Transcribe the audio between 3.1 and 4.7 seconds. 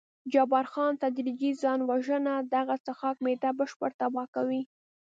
معده بشپړه تباه کوي.